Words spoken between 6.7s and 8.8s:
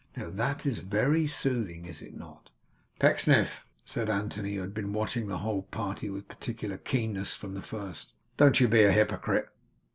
keenness from the first 'don't you